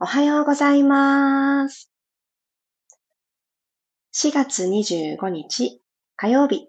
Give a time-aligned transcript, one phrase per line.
[0.00, 1.90] おはようございます。
[4.14, 5.82] 4月25日
[6.14, 6.68] 火曜日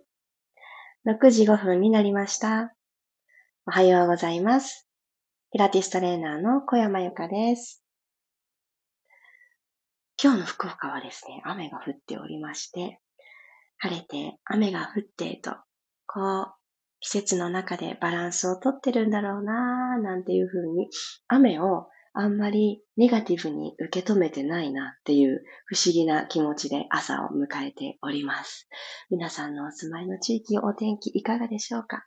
[1.08, 2.74] 6時5分になりました。
[3.68, 4.90] おはようございます。
[5.52, 7.84] ピラティストレーナーの小山由かです。
[10.20, 13.00] 今日の福岡はですね、雨が降っておりまして、
[13.78, 15.52] 晴れて雨が降ってと、
[16.08, 16.54] こう、
[17.00, 20.90] 季節の中でバランスをとってるんだろうなーなんていうふうに、
[21.28, 21.90] 雨を
[22.22, 28.68] あんまりネガティブに受け止めてないなっていう不思議な気持ちで朝を迎えております。
[29.10, 32.04] 皆さんのお住まいの地域お天気いかがでしょうか？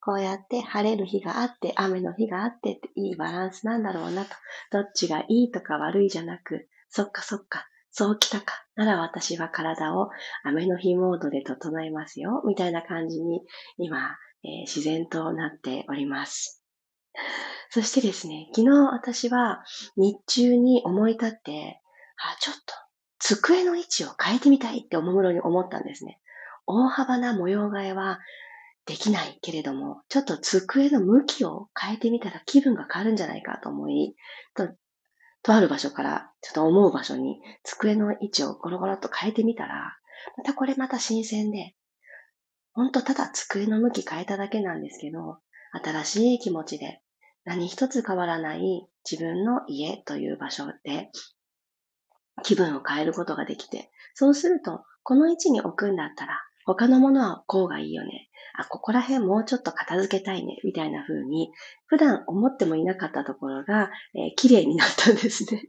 [0.00, 4.30] こうやって晴れる日があって、雨の日があってっていいバランスなんだろうなと。
[4.70, 8.64] どっちがいいとか悪いじゃなく、そっかそっか、そうきたか。
[8.76, 10.10] なら私は体を
[10.44, 12.44] 雨の日モードで整えますよ。
[12.46, 13.40] みたいな感じに
[13.76, 16.61] 今、えー、自然となっております。
[17.70, 19.64] そしてですね、昨日私は
[19.96, 21.80] 日中に思い立って、
[22.16, 22.74] あ、ちょっと
[23.18, 26.20] 机の位置を変えてみたいっておもむろに思ったんですね。
[26.66, 28.20] 大幅な模様替えは
[28.86, 34.16] できないけれども、ちょっと机の向きを変えてみたら気分が変わるんじゃないかと思い、
[34.54, 34.68] と、
[35.42, 39.96] とある場所からちょっと思う場所に机の位置をゴロゴロっと変えてみたら、
[40.36, 41.74] またこれまた新鮮で、
[42.72, 45.38] ほんとただ机の向き変えただけなんですけど、
[45.72, 47.01] 新しい気持ちで
[47.44, 51.10] 何一つ変わらない自分の家という場所で
[52.42, 58.28] 気分を変えることができて、そうすると、この位置に置くんだったら、他のものはこうがいいよね。
[58.54, 60.58] あ、ここら辺もうちょっと片付けたいね。
[60.64, 61.50] みたいな風に、
[61.86, 65.68] 普段思ってもいなかったところが、えー、綺麗になったんですね。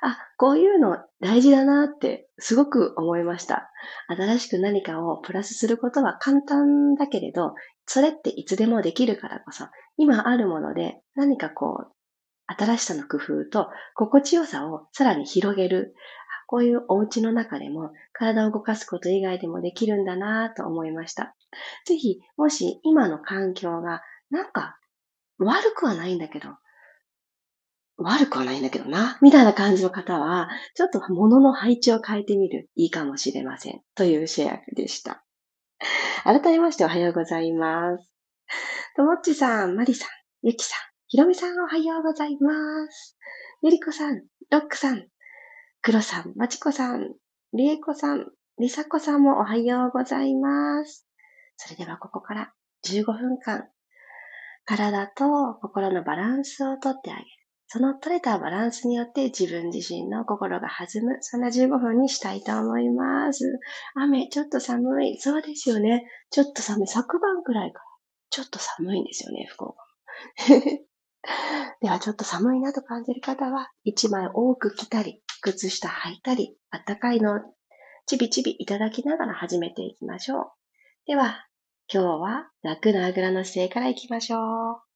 [0.00, 3.70] あ、こういうの大事だなってすごく思いました。
[4.08, 7.54] 新しく何かをプラスすることは簡単だけれど、
[7.86, 9.66] それっていつでもできるからこそ、
[9.96, 11.92] 今あるもので何かこう、
[12.46, 15.94] 新しさの工夫と心地よさをさらに広げる。
[16.46, 21.34] こういうお家の中でも体を動かすこと以外でもできるんだなと思いました。
[21.86, 24.78] ぜひ、もし今の環境がなんか
[25.38, 26.50] 悪くはないんだけど、
[27.96, 33.80] 悪くはないんだけどな、みたいな感じの方は、ちょっと物の配置を変えてみるいいかもしれません。
[33.94, 35.24] というシェアでした。
[36.24, 38.10] 改めましておはようございます。
[38.96, 40.08] ともっちさん、まりさん、
[40.42, 42.52] ゆきさん、ひろみさんおはようございま
[42.90, 43.16] す。
[43.62, 45.06] ゆりこさん、ロックさん、
[45.82, 47.14] くろさん、まちこさん、
[47.52, 48.26] りえこさん、
[48.58, 51.06] りさこさんもおはようございます。
[51.56, 52.52] それではここから
[52.86, 53.68] 15分間、
[54.64, 57.26] 体と心のバランスをとってあげる。
[57.74, 63.58] その取れたバランスによって自分自身の心が弾む、そんな15分にしたいと思います。
[63.96, 65.18] 雨、ちょっと寒い。
[65.18, 66.04] そうですよね。
[66.30, 66.86] ちょっと寒い。
[66.86, 67.84] 昨晩くらいから、
[68.30, 69.82] ちょっと寒いんですよね、福岡。
[71.82, 77.40] では、ちょっと寒いなと感じる方は、1枚多く着たり、靴下履いたり、あったかいのを
[78.06, 80.46] ちびちびいただきながら始めていきましょう。
[81.06, 81.48] では、
[81.92, 84.93] 今日は楽なあぐらの姿勢からいきましょう。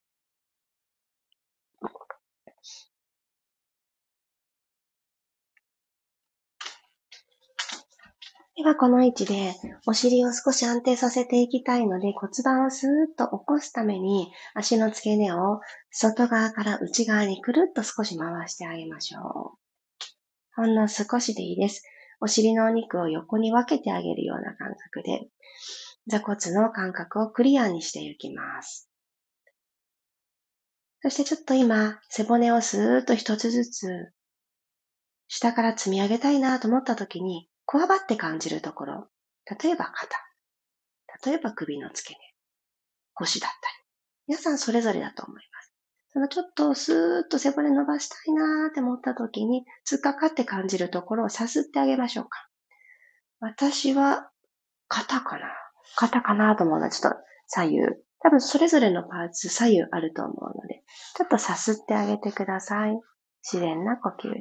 [8.59, 9.55] ではこの位置で
[9.87, 15.61] お尻を少し安定させていきたいので骨盤をスーッと起こすために足の付け根を
[15.93, 19.59] 外側から内側にくるっと少し回してあげましょう。
[20.57, 21.85] ほんの少しでいいです。
[22.21, 25.29] お尻のお肉を横に分けてあげるような感覚で
[26.09, 28.91] 座骨の感覚をクリアにしていきます。
[31.03, 34.13] そしてちょっと今背骨をスーッと一つずつ
[35.29, 39.09] 下から積み上げたいなと思った時にこわばって感じるところ、
[39.61, 40.17] 例えば肩、
[41.27, 42.19] 例えば首の付け根、
[43.13, 43.61] 腰だったり、
[44.27, 45.75] 皆さんそれぞれだと思います。
[46.09, 52.49] そのちょっとスーッと背骨伸ばしたいなーって思った時に、突っかかって感じるところをさすってあげましょうか。
[53.41, 54.31] 私は
[54.89, 55.49] 肩かな
[55.95, 57.19] 肩かなと思うのはちょっと
[57.49, 57.81] 左右。
[58.21, 60.85] 多分それぞれのパーツ左右あると思うので、
[61.19, 62.99] ちょっとさすってあげてください。
[63.43, 64.41] 自然な呼吸で。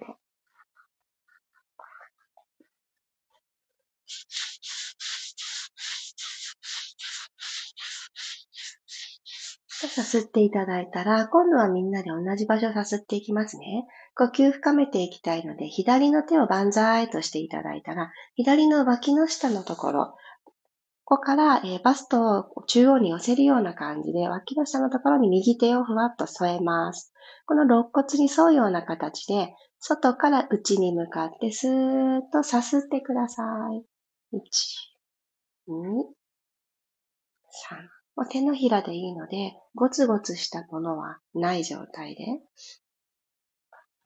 [9.98, 13.88] さすっていただいたら、今度はみんなで同じ場所をさすっていきますね。
[14.16, 20.16] 呼吸深めていきたいので、左の手を万歳としていただいたら、左の脇の下のところ、
[21.04, 27.14] ここから、え、バストを中央に寄せるような感じで、脇の下のところに右手をふわっと添えます。
[27.46, 33.44] この肋骨に沿うような形で、外から内に向かってスーッとさすってくださ
[33.74, 33.97] い。
[34.34, 34.40] 1、
[35.70, 35.98] 2、3。
[38.18, 42.26] もう手のひらでいいので、ゴツゴツしたものはない状態で、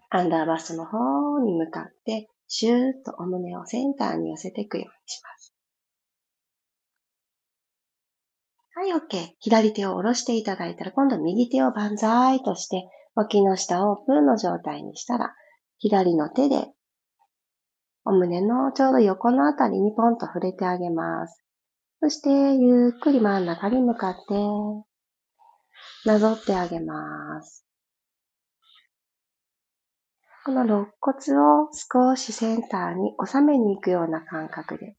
[0.10, 5.56] アンダーバスの方に向かって、シューッとお胸をセンターに寄せていくようにします。
[8.74, 9.36] はい、OK。
[9.40, 15.34] 左手を下ろしていただいたら、今度右手を万歳として、脇の下をプーの状態にしたら、
[15.78, 16.68] 左の手で、
[18.04, 21.44] お胸のちょうど横のあたりにポンと触れてあげます。
[22.02, 24.34] そして、ゆっくり真ん中に向かって、
[26.06, 27.66] なぞってあげます。
[30.44, 34.96] この肋骨を少しセンターに収めに行くような感覚で。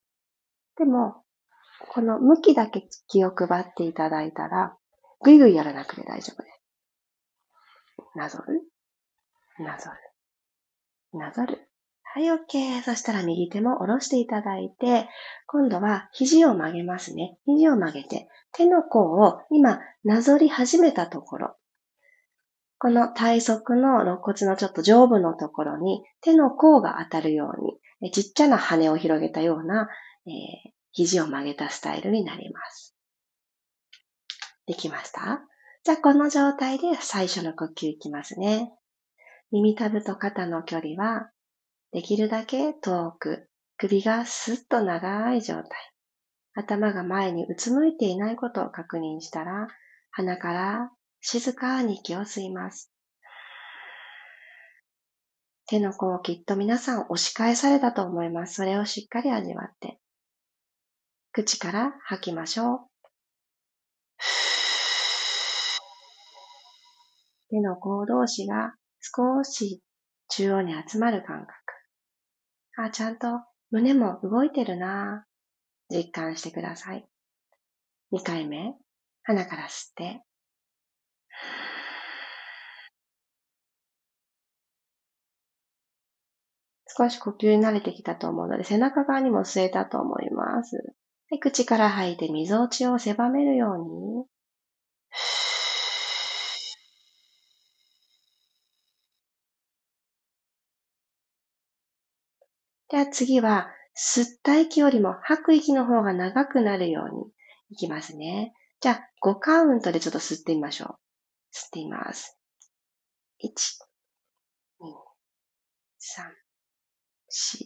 [0.79, 1.25] でも、
[1.89, 4.77] この向きだけ気を配っていただいたら、
[5.21, 6.63] ぐいぐいやらなくて大丈夫です。
[8.15, 8.63] なぞる
[9.59, 9.91] なぞ
[11.13, 11.72] るなぞる
[12.15, 12.83] はい、OK。
[12.83, 15.09] そしたら右手も下ろしていただいて、
[15.47, 17.39] 今度は肘を曲げますね。
[17.47, 21.57] 肘を曲げて、手の甲を今、なぞり始めたところ。
[22.77, 29.89] この体側の肋骨のちょっと上部のところに手の甲が当たるように、ちっちゃな羽を広げたような、
[30.27, 30.33] えー、
[30.91, 32.95] 肘を曲げたスタイルになります。
[34.67, 35.41] できました？
[35.83, 38.71] じゃあこの状態で最初の呼吸いきますね。
[39.51, 41.31] 耳たぶと肩の距離は
[41.93, 45.71] できるだけ遠く、首がスッと長い状態。
[46.55, 49.69] 頭が前にうつむいていないことを確認したら、
[50.11, 50.91] 鼻から
[51.21, 52.91] 静かに息を吸います。
[55.67, 58.55] 手の甲をきっと皆さん押し返されたと思います。
[58.55, 59.99] それをしっかり味わって。
[61.33, 62.81] 口から吐きましょう。
[67.51, 69.83] 手の甲同士が少し
[70.29, 71.53] 中央に集まる感覚。
[72.77, 73.41] あ、ちゃんと
[73.71, 75.27] 胸も動いてるな
[75.91, 77.07] 実感してください。
[78.13, 78.75] 2回目、
[79.25, 80.23] 鼻から吸って、
[86.97, 90.95] 少し呼吸に慣れてきたと思うので、背中側にも吸えたと思います。
[91.31, 94.27] で口から吐いて、溝落ちを狭めるように、
[102.93, 107.25] では次は、吸った息よりも吐く息の方が長くなるように
[107.71, 108.53] いきますね。
[108.83, 110.89] じゃあ、5カウントでちょっと吸ってみましょう。
[111.55, 112.39] 吸ってみます。
[113.43, 113.49] 1、
[114.83, 114.89] 2、
[116.19, 116.29] 3、
[117.31, 117.65] 4、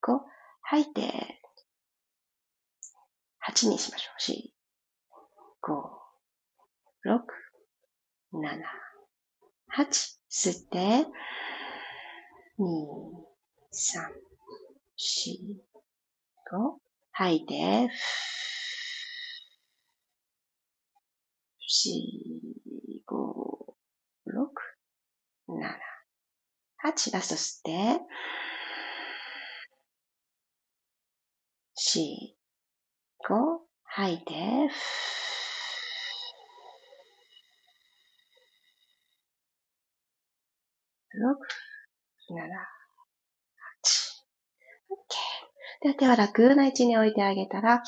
[0.00, 0.20] 5。
[0.62, 1.38] 吐いて、
[3.46, 5.76] 8にしましょう。
[7.04, 7.20] 4、5、6、
[8.32, 8.62] 7、
[9.76, 10.18] 8。
[10.30, 11.06] 吸って、
[12.58, 13.25] 2、
[13.78, 14.10] 三、
[14.96, 15.38] 四、
[16.50, 16.80] 五。
[17.12, 17.90] 吐いて、
[21.60, 21.90] 四、
[23.04, 23.76] 五、
[24.24, 24.50] 六、
[25.46, 25.78] 七、
[26.78, 27.10] 八。
[27.10, 28.00] ラスト吸って、
[31.74, 32.34] 四、
[33.28, 33.68] 五。
[33.84, 34.70] 吐いて、
[41.12, 41.38] 六、
[42.30, 42.75] 七、
[45.82, 47.82] では手は楽な位置に置いてあげたら、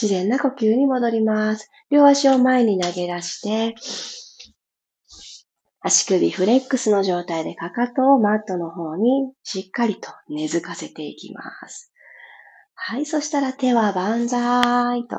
[0.00, 1.70] 自然な呼吸に戻ります。
[1.90, 3.74] 両足を前に投げ出して、
[5.80, 11.92] 足首フレックスの状態でかかとをマットの方にしっかりと根付かせていきます。
[12.74, 15.18] はい、そしたら手は万歳と。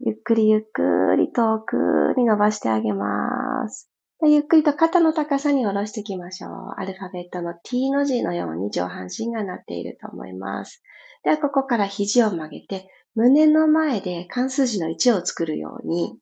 [0.00, 3.90] ゆっくりゆっくり遠くに伸ばしてあげます。
[4.22, 6.50] ゆっくりと肩の高さに下ろしていきましょう。
[6.76, 10.82] アルファベットの T の字のように上半身がなっていると思います。
[11.24, 16.18] では、ここから肘を曲げて、胸の前で関数字の1を作るように、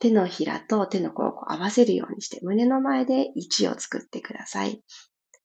[0.00, 4.82] 手のひらと手の甲を合わせるようにして、胸の前で1を作ってください。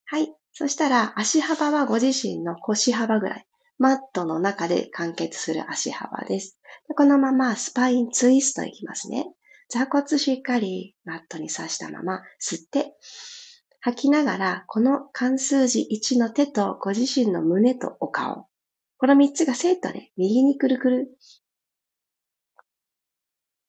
[0.06, 0.34] はい。
[0.54, 3.46] そしたら、足幅はご自身の腰幅ぐらい。
[3.78, 6.58] マットの中で完結する足幅です。
[6.96, 9.28] このままスパインツイストいきますね。
[9.70, 12.94] 座骨しっかりマットに刺したまま吸って、
[13.82, 18.48] 吐きながら、この関数字1の手とご自身の胸とお顔。
[18.98, 21.18] この3つがセットで右にくるくる。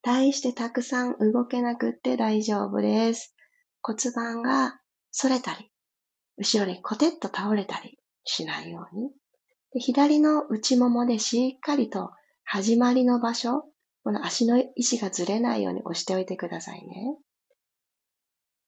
[0.01, 3.35] 対してたくさん動けなくって大丈夫です。
[3.81, 4.79] 骨盤が
[5.15, 5.71] 反れたり、
[6.37, 9.11] 後ろにコテッと倒れたりしないように。
[9.71, 12.11] で左の内ももでしっかりと
[12.43, 13.68] 始まりの場所、
[14.03, 17.17] この足の位置がずれないように押しておいてくださいね。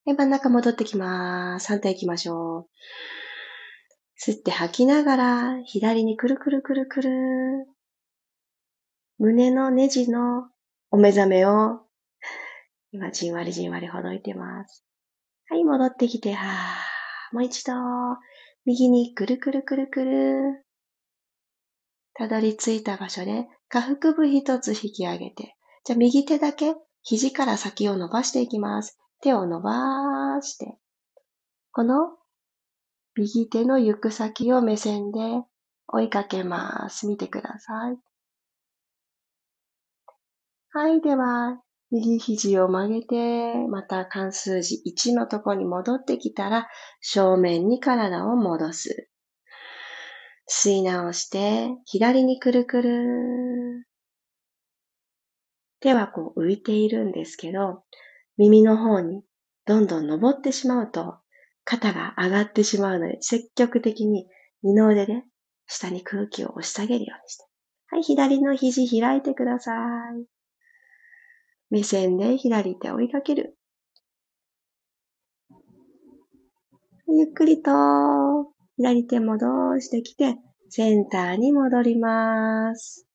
[0.04, 1.68] で、真ん中戻ってきます。
[1.68, 2.68] 反対行きましょう。
[4.20, 7.10] 吸って吐きながら、左にくるくるくるくる。
[9.18, 10.48] 胸のネジの
[10.90, 11.80] お目覚めを、
[12.92, 14.84] 今じんわりじんわりほどいてます。
[15.48, 17.34] はい、戻ってきて、はー。
[17.34, 17.72] もう一度、
[18.64, 20.61] 右にくるくるくるくる。
[22.22, 28.96] たどり着いた場所で、下腹部一つ引き上げて、じゃあ右手だけ肘から先を伸ばしていきます。
[29.22, 30.78] 手を伸ばして、
[31.72, 32.16] この
[33.16, 35.18] 右手の行く先を目線で
[35.88, 37.08] 追いかけます。
[37.08, 37.98] 見てください。
[40.70, 41.00] はい。
[41.00, 41.60] では、
[41.90, 46.68] 右肘を曲げて、また関数字1のとこに戻ってきたら、
[47.00, 49.11] 正面に体を戻す。
[50.48, 53.86] 吸い直して、左にくるくる。
[55.80, 57.82] 手はこう浮いているんですけど、
[58.36, 59.22] 耳の方に
[59.66, 61.18] どんどん登ってしまうと、
[61.64, 64.26] 肩が上がってしまうので、積極的に
[64.62, 65.24] 二の腕で
[65.66, 67.44] 下に空気を押し下げるようにして。
[67.88, 70.24] はい、左の肘開いてください。
[71.70, 73.56] 目線で左手を追いかける。
[77.08, 77.70] ゆっくりと
[78.82, 83.06] 左手戻してきて、センターに戻ります。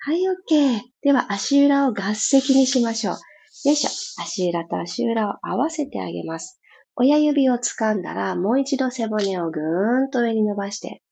[0.00, 0.80] はい、OK。
[1.00, 3.14] では足裏を合席にしましょう。
[3.64, 4.22] よいしょ。
[4.22, 6.60] 足裏と足裏を合わせてあげます。
[6.94, 11.02] 親指を掴んだら、もう一度背骨をぐーんと上に伸ばして、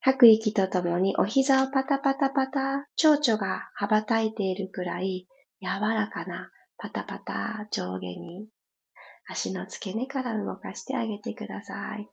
[0.00, 5.26] 吐く息とともにお膝をパタパタパタ、蝶々が羽ばたいているくらい
[5.60, 8.48] 柔らかなパタパタ上下に
[9.32, 12.08] 足の付け根から動かしてあげてください。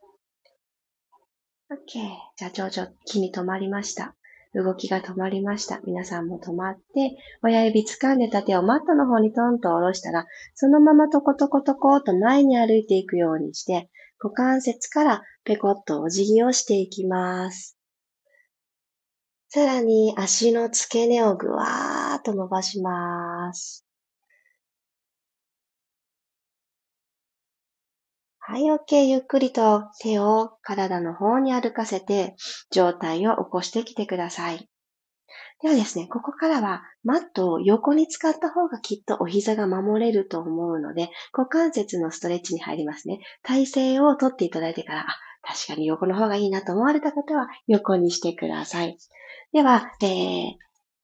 [1.71, 1.77] OK。
[2.35, 4.15] じゃあ、蝶々木に止まりました。
[4.55, 5.79] 動きが止まりました。
[5.85, 13.89] 皆さんも止まって、親指掴んでた手をマットの方にトンと下ろしたら、そのままトコトコトコと前に歩いていくようにして、
[14.21, 17.77] 股関節からペコッとお辞儀をしていきます。
[19.49, 23.88] さらに足の付け根をぐわーっと伸ばします。
[28.51, 29.05] はい、OK。
[29.05, 32.35] ゆっくりと手を体の方に歩かせて、
[32.71, 34.67] 上体を起こしてきてください。
[35.61, 43.19] ではですね、ここからはマットを横に使った方がきっとお膝が守れると思うので、股関節のストレッチに入りますね。
[43.43, 45.05] 体勢をとっていただいてから、あ、
[45.43, 48.97] 確かに横の方がいいなと思われた方は横にしてください。
[49.53, 50.53] では、えー、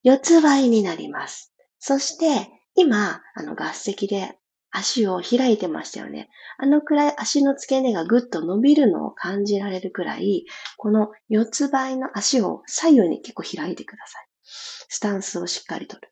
[0.01, 1.53] 四つ倍になります。
[1.77, 4.35] そして、今、あの、合席で
[4.77, 6.29] 足を開いてましたよね。
[6.57, 10.45] あのくらい足の付け根がぐっと伸びるのを感じられるくらい、
[10.77, 14.27] この四つ倍の足を左右に結構開いてください。
[14.43, 16.11] スタンスをしっかりとる。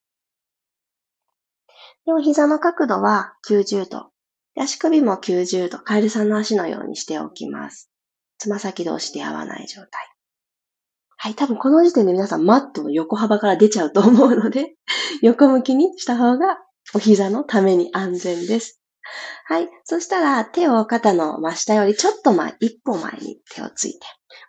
[2.06, 4.12] で、お膝の角度は90度。
[4.58, 5.80] 足首も90度。
[5.80, 7.90] カエルさんの足のようにしておきます。
[8.38, 9.90] つま先同士で合わない状態。
[11.18, 14.76] はい、多分この時点で皆さんマットの横幅から出ちゃうと思うので、
[15.22, 16.58] 横向きにした方が
[16.94, 18.80] お膝のために安全です。
[19.46, 19.70] はい。
[19.84, 24.00] そしたら手を肩の真下よりちょっと前、一歩前に手をついて、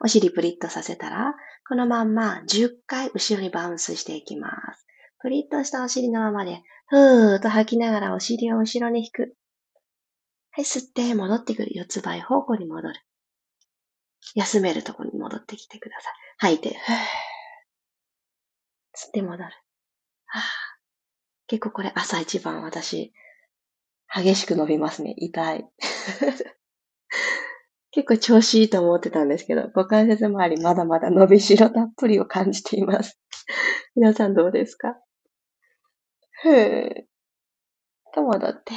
[0.01, 1.35] お尻プリッとさせたら、
[1.69, 4.87] このまんま10回後ろにバウンスしていきます。
[5.21, 9.35] プリッとしたお尻のままで、ふーっと吐きながらお尻を後ろに引く。
[10.51, 11.71] はい、吸って戻ってくる。
[11.75, 12.95] 四つ倍方向に戻る。
[14.35, 16.13] 休めるとこに戻ってきてください。
[16.39, 16.95] 吐いて、ふー。
[18.95, 19.45] 吸って戻る。
[20.27, 20.74] は
[21.55, 23.13] 結構これ朝一番私、
[24.13, 25.15] 激しく伸びますね。
[25.19, 25.65] 痛い。
[27.93, 33.21] 結構調子いいと思ってたんですけど、股関節周りまだまだ伸びしろたっぷりを感じています。
[33.95, 34.97] 皆さんどうですか？
[36.43, 37.05] ふー。
[38.13, 38.73] と戻って。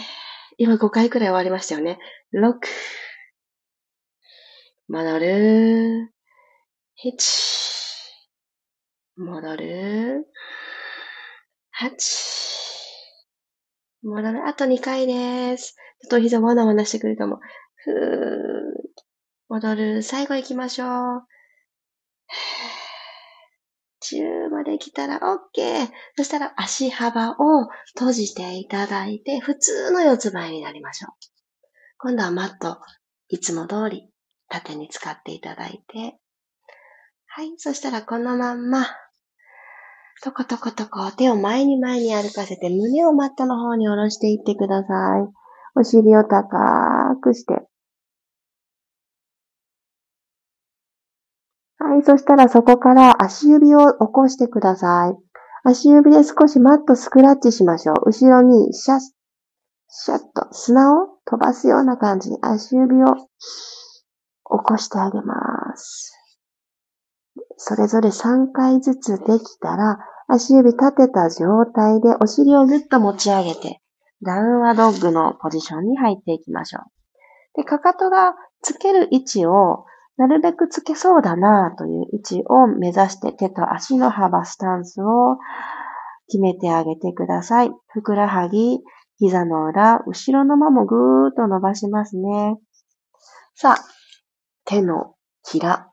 [0.59, 1.97] 今5回くらい終わりましたよね。
[2.31, 2.59] 6。
[4.87, 6.13] 戻る。
[7.03, 8.11] 7。
[9.17, 10.27] 戻る。
[11.81, 12.46] 8。
[14.07, 14.47] 戻る。
[14.47, 15.75] あと2回です。
[16.01, 17.39] ちょっと膝わなわなしてくるかも。
[17.75, 17.93] ふー。
[19.49, 20.03] 戻る。
[20.03, 20.89] 最後行きましょう。
[24.03, 25.89] 10まで来たら OK。
[26.15, 31.11] そしたら足幅を閉じていただいて、普通の四つ前になりましょう。
[31.97, 32.79] 今度はマット、
[33.27, 34.09] いつも通り
[34.49, 36.17] 縦に使っていただいて。
[37.25, 37.53] はい。
[37.57, 38.85] そしたらこのまんま、
[40.23, 45.79] トコトコトコ手を前に前に歩かせて胸をマットの方に下ろしていってください。
[45.79, 47.67] お尻を高くして。
[51.79, 55.27] はい、そしたらそこから足指を起こしてください。
[55.63, 57.95] 足指で少しマットスクラッチしましょう。
[58.07, 58.99] 後ろにシャッ、
[59.89, 63.21] シャッと砂を飛ばすような感じに足指を起
[64.45, 66.16] こしてあげます。
[67.57, 73.81] それぞれ3回ずつできたら、足指立てた状態でお尻をぐっと持ち上げて、
[74.21, 76.83] ダウンワドッグのポジションに入っていきましょう。
[77.55, 79.85] で、かかとがつける位置を
[80.17, 85.37] なるべくつけそうだなという位置を目指して手と足の幅、スタンスを
[86.27, 87.71] 決めてあげてください。
[87.87, 88.79] ふくらはぎ、
[89.19, 92.57] 膝の裏、後ろのままぐーっと伸ばしますね。
[93.55, 93.85] さあ、
[94.65, 95.15] 手の
[95.49, 95.89] ひら、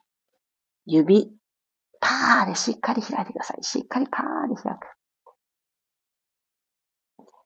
[0.86, 1.30] 指、
[2.04, 3.64] パーでしっかり開いてください。
[3.64, 4.86] しっかりパーで開く。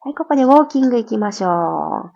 [0.01, 2.13] はい、ここでウォーキング行きましょう。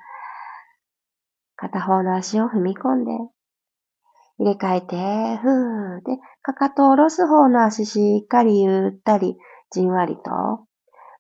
[1.54, 3.12] 片方の足を踏み込んで、
[4.38, 4.96] 入れ替えて、
[5.40, 9.37] ふーで、かかとを下ろす方の足しっかりゆったり、
[9.70, 10.30] じんわりと、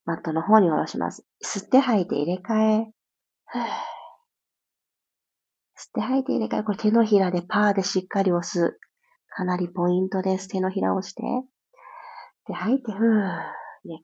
[0.04, 1.24] マットの方に下ろします。
[1.44, 2.92] 吸って吐いて入れ替え、
[3.46, 3.66] ふー吸っ
[5.94, 8.80] て吐いて入れ替え、これ手のひらでパーでしっかり押す。
[9.34, 10.48] かなりポイントです。
[10.48, 11.22] 手のひらをして。
[12.46, 13.04] で、吐いて、ふー、入
[13.84, 14.02] れ替え。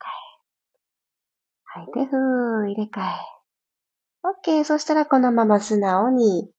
[1.64, 4.60] 吐いて、ふー、入れ替え。
[4.60, 4.64] OK。
[4.64, 6.50] そしたらこのまま素直に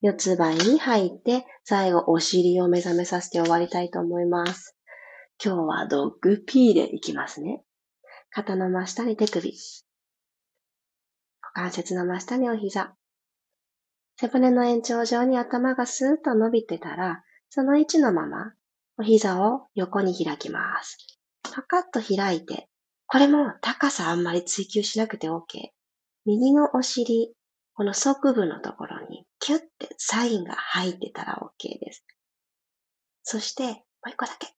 [0.00, 4.76] 四つ倍に入って、最後お尻を目覚めさせて終わりたいと思います。
[5.44, 7.62] 今日はドッグピーでいきますね。
[8.30, 9.52] 肩の真下に手首。
[11.40, 12.94] 股関節の真下にお膝。
[14.20, 17.22] 背骨の延長上に頭がスーッと伸びてたら、
[17.54, 18.54] その位置のまま、
[18.96, 20.96] お膝を横に開きます。
[21.42, 22.70] パカッと開いて、
[23.06, 25.42] これも高さあんまり追求しなくて OK。
[26.24, 27.34] 右のお尻、
[27.74, 32.06] この側部のところにキュッてサインが入ってたら OK です。
[33.22, 33.74] そして、も
[34.06, 34.48] う一個だけ。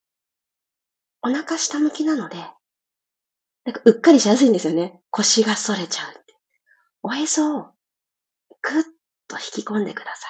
[1.23, 5.01] お腹下向きなので、なんかうっかりしやすいんですよね。
[5.11, 6.15] 腰が反れちゃう。
[7.03, 7.63] おへそを
[8.63, 8.85] ぐっ
[9.27, 10.29] と引き込んでくださ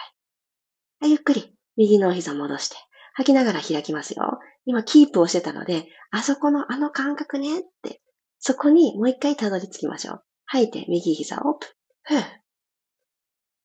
[1.03, 1.11] い。
[1.11, 2.77] ゆっくり右の膝戻して、
[3.15, 4.41] 吐きながら開きますよ。
[4.67, 8.01] 今キープをしてたので、あそこのあの感覚ねって、
[8.39, 10.23] そこにもう一回たどり着きましょう。
[10.47, 11.71] 吐いて右膝オープン。
[12.03, 12.25] ふぅ。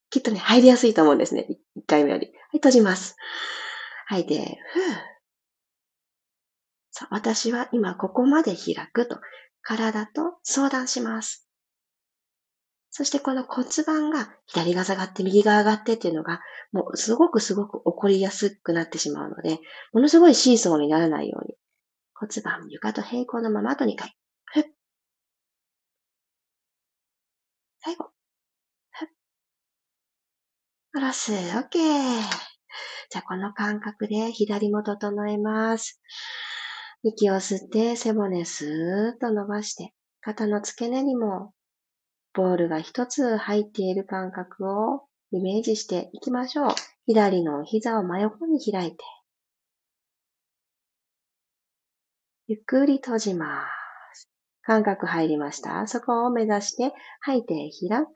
[0.09, 1.45] きっとね、入りやすいと思うんですね。
[1.75, 2.27] 一回目より。
[2.27, 3.15] はい、閉じます。
[4.07, 4.95] 吐いて、ふぅ。
[6.91, 9.19] さあ、私は今ここまで開くと、
[9.61, 11.48] 体と相談します。
[12.91, 19.59] そしてこの骨盤が左が下がって右が上がってっていうのが、もうすごくすごく起こりやすくなってしまうので、
[19.93, 21.55] ものすごいシーソーにならないように、
[22.15, 24.15] 骨盤床と平行のままあと2回。
[24.45, 24.63] ふっ。
[27.81, 28.05] 最後。
[28.91, 29.07] ふっ。
[30.93, 31.31] 下ろす。
[31.31, 31.79] OK。
[33.11, 36.01] じゃあこの感覚で左も整えます。
[37.03, 41.53] 息を吸って背骨スーッと伸ばして、肩の付け根にも
[42.33, 46.69] ボールが一つ入っている感覚をイメージしていきましょう。
[47.05, 48.97] 左の膝を真横に開いて、
[52.47, 53.65] ゆっくり閉じま
[54.13, 54.29] す。
[54.61, 55.87] 感覚入りました。
[55.87, 58.07] そこを目指して吐いて開く。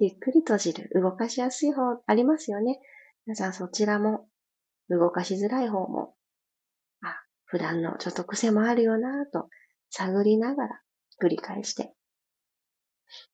[0.00, 0.90] ゆっくり閉じる。
[0.94, 2.80] 動かしやすい方ありますよね。
[3.26, 4.28] 皆さんそちらも
[4.88, 6.14] 動かしづらい方も、
[7.02, 9.48] あ、普段のちょっと癖もあるよなぁと
[9.90, 10.80] 探りながら
[11.22, 11.92] 繰り返して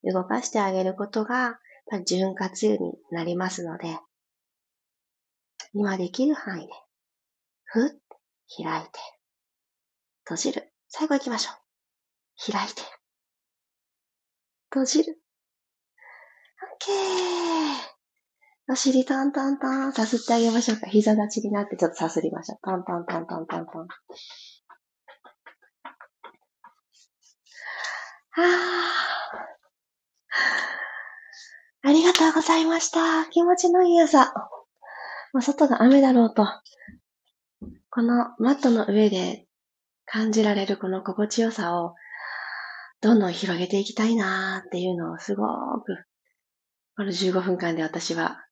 [0.02, 1.58] 動かしてあげることが
[2.06, 3.98] 潤滑油になりますので、
[5.72, 6.72] 今できる範囲で、
[7.64, 7.90] ふっ、
[8.56, 8.90] 開いて、
[10.24, 10.72] 閉じる。
[10.88, 12.52] 最後行きましょう。
[12.52, 12.82] 開いて、
[14.70, 15.20] 閉じる。
[16.62, 18.72] オッケー。
[18.72, 20.86] お尻トントントン、さすってあげましょうか。
[20.86, 22.58] 膝立ちになってちょっとさすりましょう。
[22.62, 23.88] トントントントントントン。
[28.36, 28.46] はぁ。
[31.86, 33.26] ありがとうございました。
[33.30, 34.32] 気持ちのいい朝。
[35.32, 36.46] まあ、外が雨だろうと、
[37.90, 39.46] このマットの上で
[40.06, 41.94] 感じられるこの心地よさを
[43.00, 46.06] どんどん広げていきたいなーっていうのをすごく、
[46.96, 48.44] この15分間で私は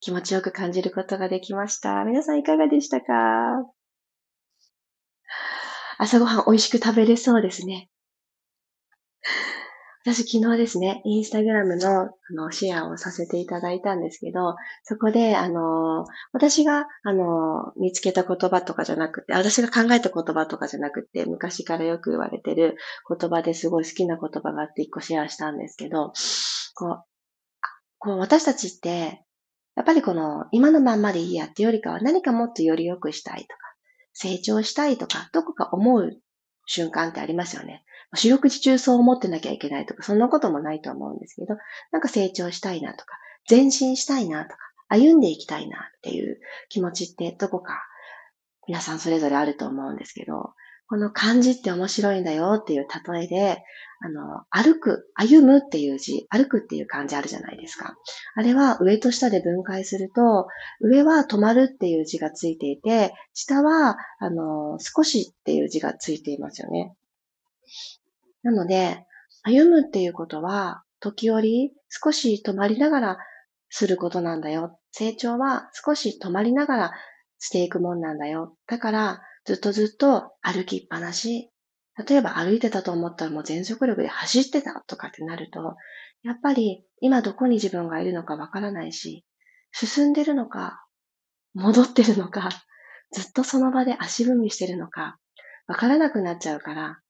[0.00, 2.04] 気持ちよく感じることができました。
[2.04, 3.04] 皆さんいかがでしたか？
[5.98, 7.90] 朝ごはん美味しく食べれそうですね。
[10.02, 22.76] 私昨日ですね、インスタグラムのあのシェアをさせていただいたんですけど、そこで、あの、私が、あの、見つけた言葉とかじゃなくて、私が考えた言葉とかじゃなくて、昔からよく言われてる
[23.08, 26.12] 言葉ですごい好きな言葉があって一個シェアしたんですけど、
[26.74, 27.04] こう、
[27.98, 29.26] こう私たちって、
[29.76, 33.54] やっぱりこの今のまんまでいいやってよりかは何かもっとより良くしたいとか、
[34.14, 36.10] 成長したいとか、どこか思う
[36.66, 37.84] 瞬間ってありますよね。
[38.14, 41.56] 四六時中そう思ってなきゃいけないとか、そんなこともないと思うんですけど、
[41.92, 43.18] なんか成長したいなとか、
[43.48, 44.56] 前進したいなとか、
[44.88, 47.80] 歩んでいきたいなっていう気持ちってどこか
[48.66, 50.54] 皆さんそれぞれあると思うんですけど、
[50.90, 53.62] この漢字って面白いんだよっていう例えで、
[54.00, 57.94] あの、歩く、歩むっていう字、歩くっていう漢字あるじゃないですか。
[58.34, 60.48] あれは上と下で分解すると、
[60.80, 66.94] 上は止まるっていう字がついていて、下は、あの、少しっていう字がついていますよね。
[68.42, 69.06] なので、
[69.42, 73.18] 歩むっていうことは、時折少し止まりながら
[73.68, 74.78] することなんだよ。
[74.92, 76.92] 成長は少し止まりながら
[77.38, 78.56] していくもんなんだよ。
[78.66, 81.50] だから、ずっとずっと歩きっぱなし。
[82.08, 85.76] 例えば歩いてたと思ったらもう全速力で走ってたとかってなると、
[86.22, 89.24] やっぱり今どこに自分がいるのかわからないし、
[89.72, 90.84] 進んでるのか、
[91.54, 92.48] 戻ってるのか、
[93.12, 95.18] ずっとその場で足踏みしてるのか、
[95.66, 97.00] わからなくなっちゃうから、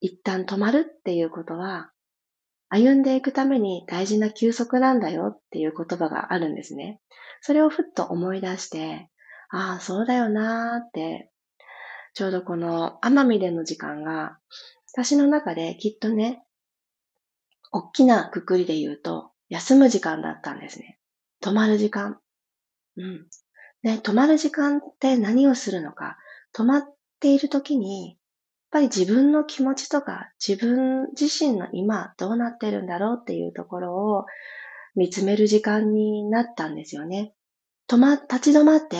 [0.00, 1.90] 一旦止まるっていうことは、
[2.68, 7.00] 歩んでいくために大事な休息なんだよっていう言葉があるんですね。
[7.40, 9.08] それをふっと思い出して、
[9.50, 11.30] ああ、そうだよなーって
[12.14, 14.38] ちょうどこの奄美での時間が、
[14.92, 16.44] 私の中できっとね、
[17.72, 21.00] 大きなくくりで言うと、休む時間だったんですね。
[21.42, 22.20] 止まる時間。
[22.96, 23.26] うん。
[23.82, 26.16] で、止まる時間って何をするのか。
[26.56, 26.84] 止まっ
[27.18, 28.16] ている時に、
[28.74, 34.26] ぱり自分の気持ちとか、自分自身の今どうなってるんだろうっていうところを
[34.96, 37.34] 見つめる時間になったんですよね。
[37.88, 38.96] 止ま、立ち止まって、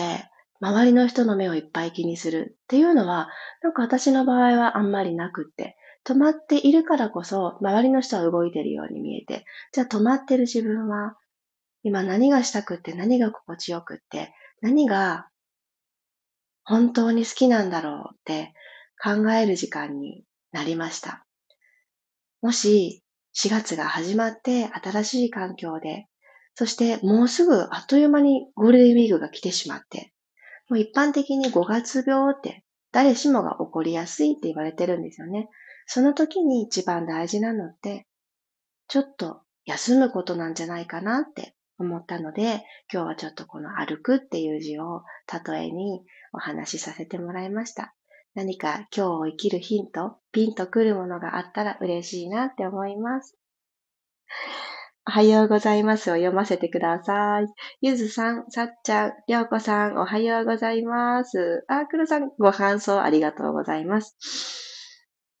[0.61, 3.27] 周りの人の目をいっぱい気にするっていうのは、
[3.61, 11.17] なんか私の場合はあんまりなくって、止まっているからこそ、周りの人は動いてるように見えて、じゃあ止まってる自分は、
[11.83, 15.27] 今何がしたくって、何が心地よくって、何が
[16.63, 18.53] 本当に好きなんだろうって
[19.01, 21.25] 考える時間になりました。
[22.41, 23.03] もし
[23.35, 26.07] 4月が始まって新しい環境で、
[26.53, 30.13] そしてもうすぐあっという間にゴールデンウィークが来てしまって、
[30.69, 35.49] もう一般的に5月病って誰しもが起こりやすいって言われてるんですよね。
[35.85, 38.07] その時に一番大事なのって、
[38.87, 45.03] ちょっと休むことなんじゃないかなって思ったので、今日はちょっとこの歩くっていう字を
[45.45, 47.93] 例えにお話しさせてもらいました。
[48.35, 53.37] 何か今日を生きるヒント、ピンとくるものがあったら嬉しいなって思います。
[55.07, 57.45] おはようございますを読ませてください。
[57.79, 61.63] ゆずさん、さっちゃん、りょうこさん、おはようございます。
[61.69, 64.17] あーくるさん、ご感想ありがとうございます。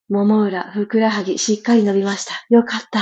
[0.07, 2.45] もも裏、ふくらはぎ、しっかり伸びました。
[2.49, 3.01] よかった。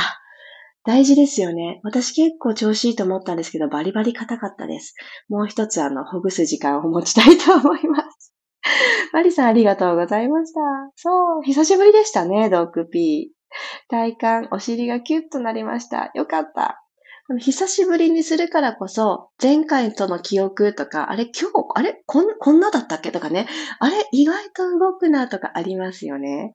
[0.86, 1.82] 大事ですよね。
[1.84, 4.96] 私結構調子いいと思ったんですけど、バリバリ硬かったです。
[5.30, 8.13] もう一つ、あの、ほぐす時間を持ちたいと思います。
[9.12, 10.60] マリさん、ありがとうございました。
[10.96, 13.44] そう、久しぶりでしたね、ドッグピー。
[13.90, 16.12] 体幹、お尻がキュッとなりました。
[16.16, 16.80] よかった。
[17.40, 23.48] 久しぶりにするからこそ、前回との記憶とか、あれ今日、あれこんこんなだったっけとかね。
[23.80, 26.54] あれ意外と動くなとかありますよね。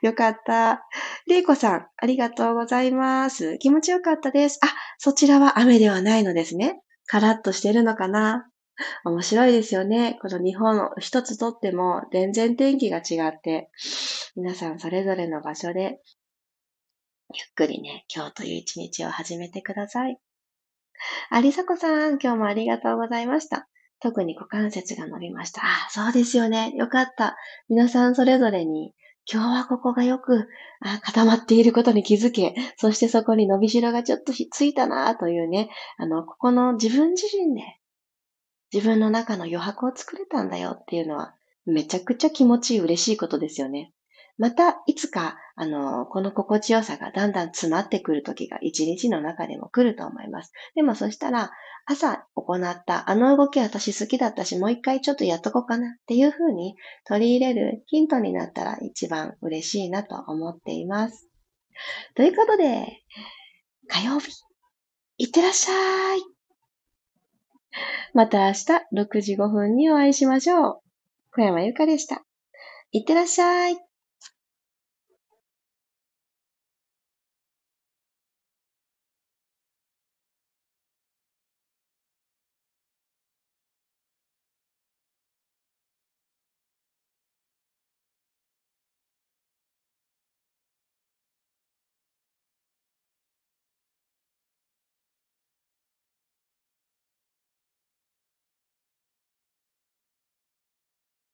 [0.00, 0.82] よかった。
[1.26, 3.58] れいこさん、ありがとうございます。
[3.58, 4.58] 気持ちよかったです。
[4.62, 4.68] あ、
[4.98, 6.80] そちらは雨ではないのですね。
[7.06, 8.48] カラッとしてるのかな
[9.04, 10.18] 面白いですよね。
[10.20, 13.70] この日本一つとっても全然天気が違って、
[14.36, 16.00] 皆さんそれぞれの場所で
[17.34, 20.18] ゆっくりね、今日という一日を始めてください。
[21.30, 23.68] ありさこさん、今日もありがとうございました。
[24.00, 25.62] 特に股関節が伸びました。
[25.64, 26.72] あ、そうですよね。
[26.76, 27.36] よかった。
[27.68, 28.92] 皆さんそれぞれに、
[29.32, 30.48] 今日はここがよく
[30.80, 37.62] あ固まっていることに気づけ、そしてそこに伸びしろがちょっとついたなというね、あの、ここの自分自身で
[38.72, 41.34] 自分の中の余白を作れたんだよっていうのは、
[41.66, 43.92] めちゃくちゃ気持ちいい嬉しいことですよね。
[44.38, 50.52] また、いつか、あの、この心地よさがだんだん詰まってくる時が一日の中でも来ると思います。
[50.74, 51.52] でもそしたら、
[51.84, 61.28] 朝行ったあの動き私好きだったし、もう一回ちょっとやっとこうかなっていう風に取り入れるヒントになったら一番嬉しいなと思っています。
[62.14, 63.02] ということで、
[63.88, 64.32] 火曜日、
[65.18, 66.31] いってらっしゃい。
[68.14, 70.80] また明日6時5分にお会いしましょう。
[71.32, 72.24] 小山由かでした。
[72.90, 73.91] いってらっしゃい。